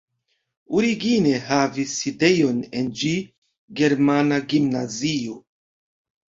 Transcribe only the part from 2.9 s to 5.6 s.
ĝi germana gimnazio.